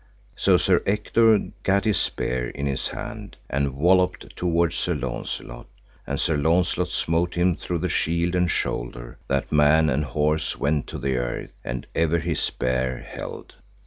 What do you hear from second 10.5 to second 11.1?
went to